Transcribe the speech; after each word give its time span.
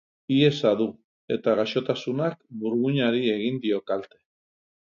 Hiesa 0.35 0.69
du, 0.79 0.87
eta 1.35 1.53
gaixotasunak 1.59 2.39
burmuinari 2.63 3.23
egin 3.37 3.63
dio 3.67 3.83
kalte. 3.93 4.21